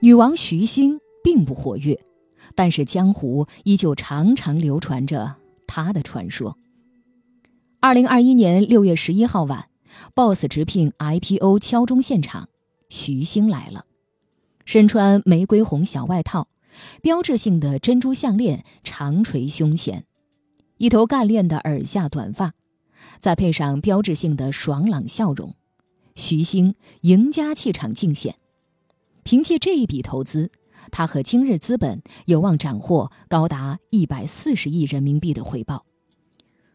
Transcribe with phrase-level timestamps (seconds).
[0.00, 1.98] 女王徐星并不活跃，
[2.54, 5.34] 但是江湖依旧常常流传着
[5.66, 6.56] 她的传说。
[7.80, 9.68] 二零二一年六月十一号晚
[10.14, 12.48] ，BOSS 直聘 IPO 敲钟现场，
[12.88, 13.86] 徐星来了，
[14.64, 16.46] 身穿玫瑰红小外套，
[17.02, 20.04] 标志性的珍珠项链长垂胸前，
[20.76, 22.54] 一头干练的耳下短发，
[23.18, 25.54] 再配上标志性的爽朗笑容，
[26.14, 28.36] 徐星赢家气场尽显。
[29.22, 30.50] 凭借这一笔投资，
[30.90, 35.84] 他和今日资本有望斩获高达一百四十亿人民币的回报。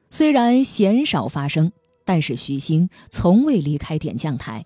[0.10, 1.72] 虽然鲜少发生，
[2.06, 4.64] 但是徐星从未离开点将台。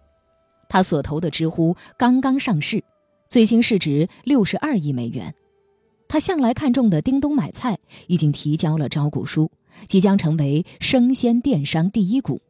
[0.68, 2.84] 他所投的知乎刚刚上市，
[3.30, 5.34] 最新市值六十二亿美元。
[6.10, 9.50] 他向来看重的叮咚买菜已经提交了招股书，
[9.88, 12.42] 即将成为生鲜电商第一股。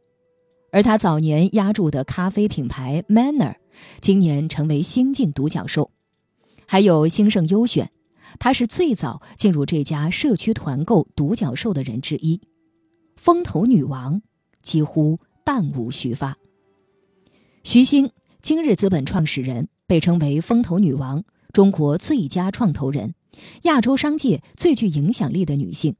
[0.72, 3.54] 而他早年押注的咖啡品牌 Manner。
[4.00, 5.92] 今年成为新晋独角兽，
[6.66, 7.92] 还有兴盛优选，
[8.40, 12.40] 他是最早进入这家社区团购独角兽的人之一。
[13.14, 14.20] 风投女王
[14.62, 16.36] 几乎弹无虚发。
[17.62, 18.10] 徐星，
[18.42, 23.14] 今日资本创始人，被称为风投女王、中国最佳创投人、
[23.62, 25.94] 亚洲商界最具影响力的女性。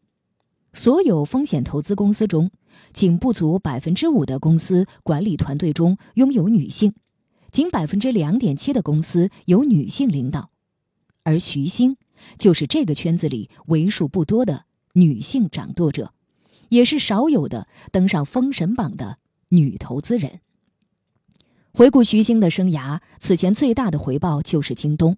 [0.73, 2.51] 所有风险投资公司中，
[2.93, 6.95] 仅不足百分之五的公司管理团队中拥有女性。
[7.51, 10.51] 仅百分之两点七的公司有女性领导，
[11.23, 11.97] 而徐星
[12.37, 16.13] 就是这个圈子里为数不多的女性掌舵者，
[16.69, 20.41] 也是少有的登上封神榜的女投资人。
[21.73, 25.17] 回顾徐星的生涯，此前最大的回报就是京东。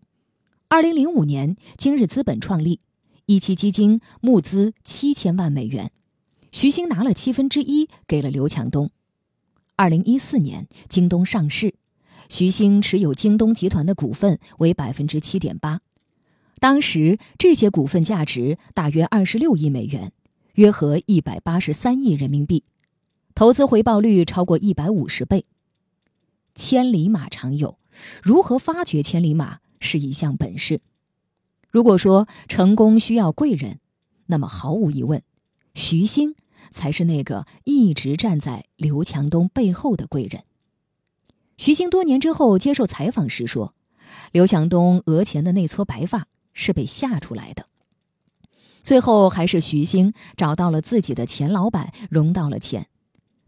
[0.68, 2.78] 二零零五年，今日资本创立，
[3.30, 5.92] 一期基金募资七千万美元，
[6.50, 8.90] 徐星拿了七分之一给了刘强东。
[9.76, 11.76] 二零一四年，京东上市。
[12.28, 15.80] 徐星持有京东集团的股份为百分之七点八，
[16.58, 20.10] 当时这些股份价值大约二十六亿美元，
[20.54, 22.64] 约合一百八十三亿人民币，
[23.36, 25.44] 投资回报率超过一百五十倍。
[26.56, 27.78] 千里马常有，
[28.24, 30.80] 如何发掘千里马是一项本事。
[31.70, 33.78] 如果说成功需要贵人，
[34.26, 35.22] 那么毫无疑问，
[35.74, 36.34] 徐星
[36.70, 40.42] 才是那个一直站在刘强东背后的贵人。
[41.56, 43.74] 徐星多年之后接受采访时说
[44.32, 47.66] ：“刘强东额前的那撮白发是被吓出来的。
[48.82, 52.88] 最后还是徐星找到了自己的前老板，融到了钱，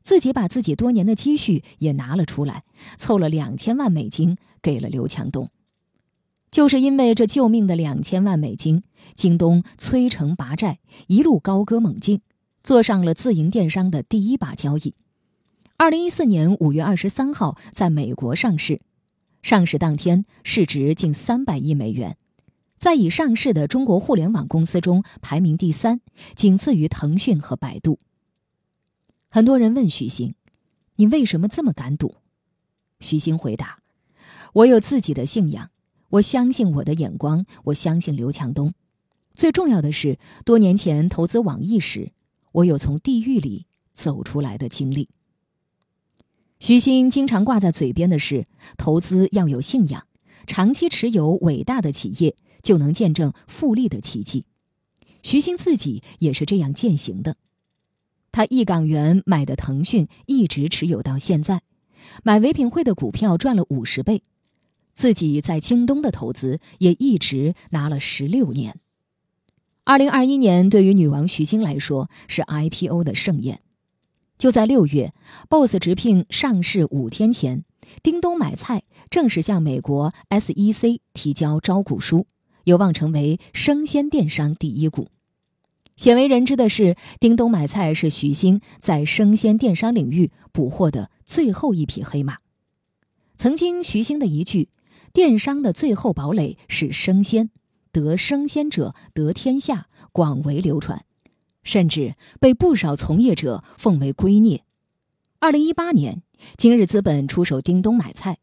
[0.03, 2.65] 自己把自己多年的积蓄也拿了出来，
[2.99, 5.51] 凑了两千万美金给了刘强东。
[6.53, 8.83] 就是因为这救命的两千万美金，
[9.15, 12.21] 京东摧城拔寨，一路高歌猛进，
[12.63, 14.95] 做上了自营电商的第一把交椅。”
[15.79, 18.83] 二零一四年五月二十三号，在美国上市，
[19.41, 22.19] 上市当天市值近三百亿美元，
[22.79, 26.03] 在已上市的中国互联网公司中排名第三，
[26.37, 27.99] 仅次于腾讯和百度。
[29.31, 30.35] 很多人问徐星
[30.97, 32.17] ：“你为什么这么敢赌？”
[33.01, 33.79] 徐星回答
[34.53, 35.71] ：“我有自己的信仰，
[36.13, 38.75] 我相信我的眼光，我相信刘强东。
[39.35, 42.13] 最重要的是，多年前投资网易时，
[42.53, 43.65] 我有从地狱里
[43.95, 45.09] 走出来的经历。”
[46.61, 48.45] 徐新经常挂在嘴边的是：
[48.77, 50.07] 投资要有信仰，
[50.47, 54.45] 长期持有伟大的企业，就能见证复利的奇迹。
[55.23, 57.37] 徐新自己也是这样践行的。
[58.31, 61.63] 他一港元买的腾讯，一直持有到现在，
[62.23, 64.23] 买唯品会的股票赚了五十倍。
[64.93, 68.79] 自己在京东的投资也一直拿了十六年。
[69.85, 73.61] 二零二一年对于女王徐星来说是 IPO 的盛宴。
[74.39, 75.13] 就在六月
[75.49, 77.65] ，BOSS 直聘上市五天前，
[78.03, 82.27] 叮咚买菜正式向美国 SEC 提交招股书，
[82.65, 85.09] 有望成为生鲜电商第一股。
[85.95, 92.39] 鲜为人知的是，叮咚买菜是徐星在生鲜电商领域捕获的最后一匹黑马。
[93.37, 94.71] 曾经，徐星的一句
[95.13, 97.51] “电商的最后堡垒是生鲜，
[97.93, 101.05] 得生鲜者得天下”广为流传。
[101.63, 104.63] 甚至被不少从业者奉为圭臬。
[105.39, 106.23] 二零一八年，
[106.57, 108.39] 今日资本出手叮咚买菜。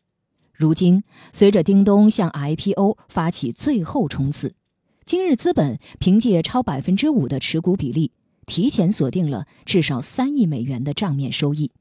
[0.53, 4.53] 如今，随着叮咚向 IPO 发起最后冲刺，
[5.05, 8.11] 今日资本凭借超百分之五的持股比例，
[8.45, 11.71] 提前锁定了至少三亿美元的账面收益。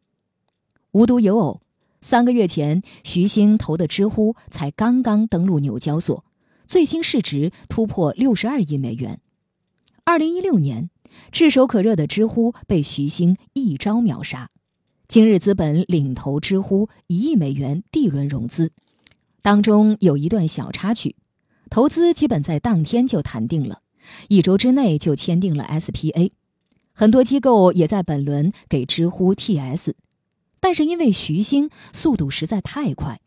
[0.92, 1.60] 无独有偶，
[2.00, 6.24] 三个月前，徐星投的知乎才刚刚登陆纽交所，
[6.66, 9.20] 最新市值突破六十二亿美元。
[10.04, 10.90] 二零一六年。
[11.32, 14.50] 炙手可热的知乎被徐星一招秒杀，
[15.08, 18.70] 今日资本领投知乎一亿美元 D 轮融资，
[19.42, 21.16] 当中有一段小插曲，
[21.70, 23.80] 投资基本在当天就谈定了，
[24.28, 26.30] 一周之内就签订了 SPA，
[26.92, 29.94] 很多机构也在本轮给知乎 TS，
[30.60, 33.20] 但是因为徐星速度实在太快，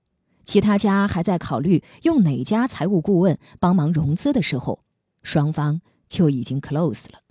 [0.43, 4.83] 其他家还在考虑用哪家财务顾问帮忙融资的时候，
[5.23, 7.21] 双方就已经 close 了。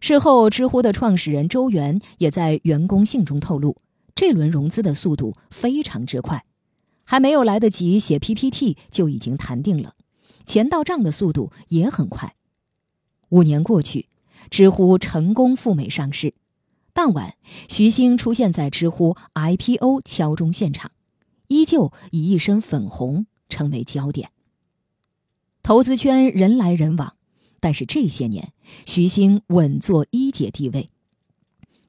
[0.00, 3.76] 事后，知乎的创始人周源也在员工信中透露，
[4.14, 6.44] 这轮融资的速度非常之快，
[7.04, 9.94] 还没有来得及写 PPT 就已经谈定了，
[10.44, 12.36] 钱到账的速度也很快。
[13.30, 14.08] 五年过去，
[14.50, 16.34] 知乎成功赴美上市，
[16.98, 17.36] 当晚，
[17.68, 20.90] 徐星出现在知乎 IPO 敲钟现场，
[21.46, 24.32] 依旧以一身粉红成为焦点。
[25.62, 27.14] 投资圈人来人往。
[27.60, 28.52] 但是这些年，
[28.84, 30.88] 徐星稳坐一姐地位。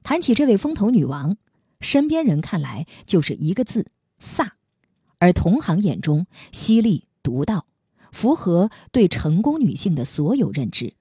[0.04, 1.36] 谈起这位风投女王，
[1.80, 3.90] 身边人看来就是一个字
[4.22, 4.50] “飒”，
[5.18, 7.66] 而同行眼中犀利独到，
[8.12, 10.94] 符合对成功女性的所有认知。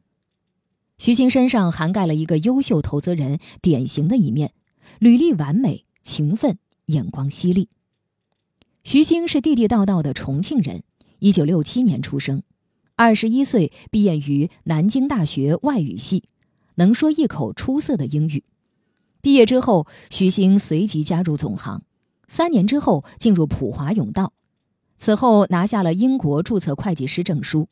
[0.99, 4.51] 徐星身上涵盖了一个优秀投资人典型的一面：
[4.99, 7.69] 履历完美、勤奋、眼光犀利。
[8.83, 10.83] 徐星是地地道道的重庆人，
[11.19, 12.43] 一九六七年出生。
[12.97, 16.25] 二十一岁毕业于南京大学外语系，
[16.75, 18.43] 能说一口出色的英语。
[19.21, 21.81] 毕业之后，徐星随即加入总行，
[22.27, 24.33] 三年之后进入普华永道，
[24.97, 27.69] 此后拿下了英国注册会计师证书。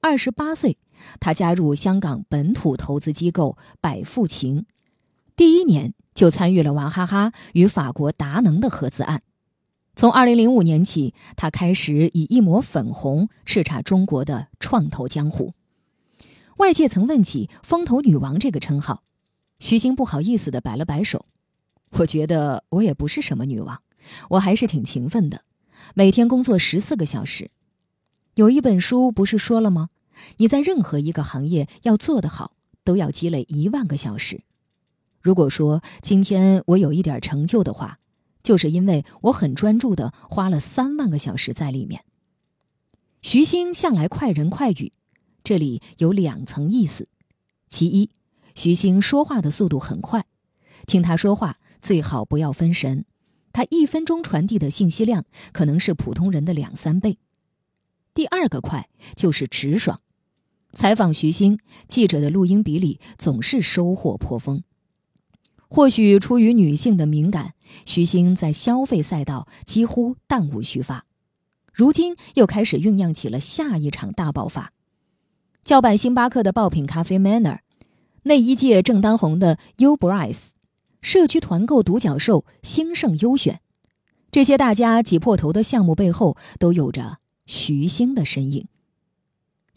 [0.00, 0.76] 二十八岁，
[1.20, 4.66] 他加入香港本土投资机构百富勤，
[5.36, 9.22] 第一年就参与了娃哈哈与法国达能的合资案。
[9.94, 15.54] 从二零零五年起，他开始以一抹粉红叱咤中国的创投江湖。
[16.58, 19.02] 外界曾问起“风投女王”这个称号，
[19.58, 21.26] 徐星不好意思的摆了摆手
[21.98, 23.82] ：“我觉得我也不是什么女王，
[24.30, 25.42] 我还是挺勤奋的，
[25.94, 27.50] 每天工作十四个小时。
[28.34, 29.88] 有一本书不是说了吗？
[30.38, 32.52] 你在任何一个行业要做得好，
[32.84, 34.42] 都要积累一万个小时。
[35.20, 37.98] 如果说今天我有一点成就的话。”
[38.40, 42.04] 就是因为我很专注的花了三万个小时在里面。
[43.20, 44.92] 徐星向来快人快语，
[45.44, 47.08] 这里有两层意思：
[47.68, 48.08] 其一，
[48.54, 50.24] 徐星说话的速度很快，
[50.86, 53.04] 听他说话最好不要分神，
[53.52, 57.18] 他一分钟传递的信息量可能是普通人的两三倍；
[58.14, 60.00] 第二个快就是直爽，
[60.72, 64.62] 采访徐星，记者的录音笔里总是收获颇丰。
[65.68, 67.54] 或许出于女性的敏感，
[67.84, 71.04] 徐星在消费赛道几乎弹无虚发。
[71.72, 74.72] 如今又开始酝酿起了下一场大爆发。
[75.64, 77.58] 叫板星巴克的爆品咖啡 Manner，
[78.22, 80.48] 那一届正当红的 U Bryce，
[81.02, 83.60] 社区团购独角兽兴盛优选，
[84.30, 88.66] 这些大家挤破头的项目背后都有着徐星的身影。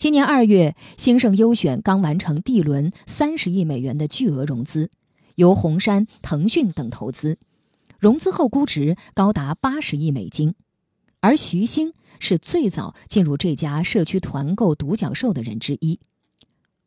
[0.01, 4.89] 今年二月，兴盛优选刚完成 D 轮三十亿美元的巨额融资。
[5.35, 7.37] 由红杉、腾讯等投资，
[7.99, 10.55] 融资后估值高达八十亿美金，
[11.19, 15.99] 而徐星是最早进入这家社区团购独角兽的人之一。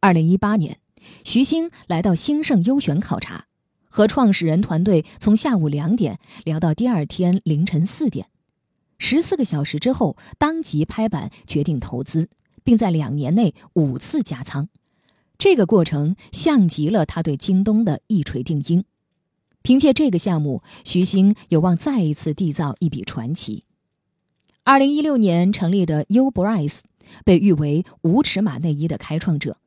[0.00, 0.78] 二零一八年，
[1.22, 3.46] 徐星来到兴盛优选考察，
[3.88, 8.26] 和创始人团队从下午两点聊到第二天凌晨四点，
[8.99, 12.28] 十四个小时之后，当即拍板决定投资，
[12.64, 14.68] 并在两年内五次加仓。
[15.38, 18.85] 这个过程像极了他对京东的一锤定音。
[19.62, 23.64] 凭借这个项目，徐星有望再一次缔造一笔传奇。
[24.62, 26.80] 二零一六年成立的 U Bryce
[27.25, 29.59] 被誉为无尺码内衣的开创者，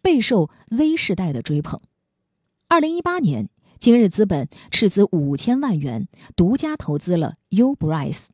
[0.00, 1.80] 备受 Z 世代的追捧。
[2.68, 8.26] 二零一八年，今日资本斥资五千万元独家投资了 U Bryce。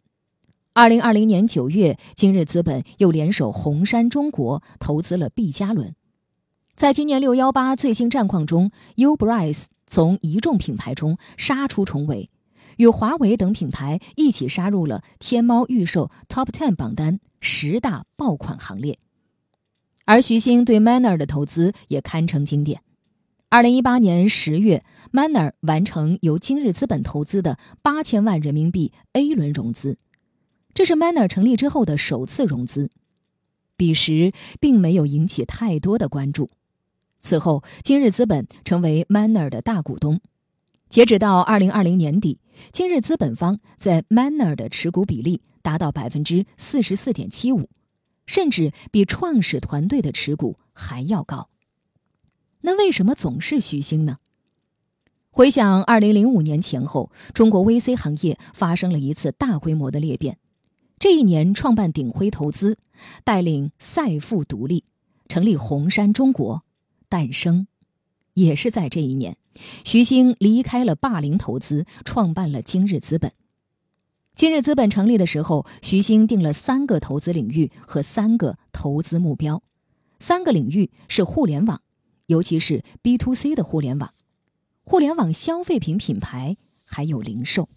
[0.79, 5.97] 二零二零年九月，今日资本又联手红杉中国投资了毕加轮。
[6.77, 12.31] 在今年六幺八最新战况中，U Bryce 从一众品牌中杀出重围，
[12.77, 19.01] 与华为等品牌一起杀入了天猫预售 Top Ten 榜单十大爆款行列。
[20.05, 22.83] 而徐星对 Manner 的投资也堪称经典。
[23.49, 29.99] 二零一八年十月，Manner 完成由今日资本投资的八千万人民币 A 轮融资，
[30.75, 32.91] 这是 Manner 成立之后的首次融资。
[33.77, 36.51] 彼时并没有引起太多的关注。
[37.21, 40.21] 此后，今日资本成为 Manner 的大股东。
[40.89, 42.41] 截止到二零二零年底，
[42.73, 47.69] 今日资本方在 Manner 的持股比例达到百分之四十四点七五，
[48.27, 51.51] 甚至比创始团队的持股还要高。
[52.63, 54.19] 那为什么总是徐星呢？
[55.31, 60.39] 回想二零零五年前后，中国 VC 行业发生了一次大规模的裂变。
[60.99, 62.77] 这一年，创办鼎晖投资，
[63.23, 64.83] 带领赛富独立，
[65.29, 66.65] 成立红杉中国，
[67.09, 67.69] 诞生。
[68.35, 69.37] 也是在这一年，
[69.85, 73.33] 徐兴离开了霸凌投资，创办了今日资本。
[74.35, 79.63] 今日资本成立的时候，徐兴定了三个投资领域和三个投资目标。
[80.21, 81.81] 三个领域是互联网，
[82.27, 84.15] 尤其是 B to C 的互联网、
[84.83, 87.69] 互联网消费品品牌，还有零售。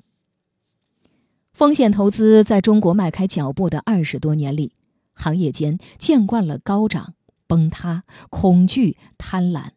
[1.54, 4.74] 风险投资在中国迈开脚步的二十多年里，
[5.14, 7.14] 行业间见惯了高涨、
[7.46, 9.72] 崩塌、恐惧、贪婪。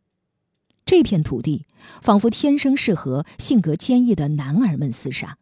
[0.86, 1.66] 这片土地
[2.00, 5.38] 仿佛天生适合性格坚毅的男儿们厮杀。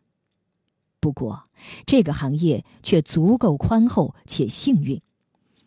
[1.01, 1.45] 不过，
[1.85, 5.03] 这个行业却足够宽厚且幸运，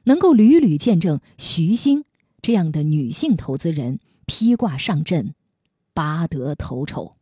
[0.06, 2.06] 能够屡屡见证徐星
[2.42, 5.36] 这样的女性投资人披挂上阵，
[5.94, 7.16] 拔得头筹。